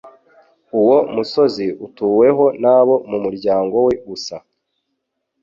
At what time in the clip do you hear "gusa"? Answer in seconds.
4.07-4.35